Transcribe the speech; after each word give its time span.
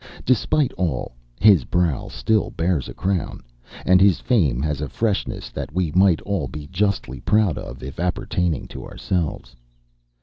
Despite 0.25 0.73
all, 0.79 1.11
his 1.39 1.63
brow 1.63 2.07
still 2.07 2.49
bears 2.49 2.89
a 2.89 2.93
crown, 2.95 3.43
and 3.85 4.01
his 4.01 4.19
fame 4.19 4.59
has 4.63 4.81
a 4.81 4.89
freshness 4.89 5.51
that 5.51 5.71
we 5.75 5.91
might 5.91 6.21
all 6.21 6.47
be 6.47 6.65
justly 6.65 7.19
proud 7.21 7.55
of, 7.59 7.83
if 7.83 7.99
appertaining 7.99 8.67
to 8.69 8.83
ourselves. 8.83 9.55